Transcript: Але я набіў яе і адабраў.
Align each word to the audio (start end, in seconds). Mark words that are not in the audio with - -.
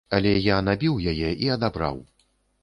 Але 0.17 0.29
я 0.45 0.55
набіў 0.67 0.97
яе 1.11 1.29
і 1.45 1.51
адабраў. 1.57 2.01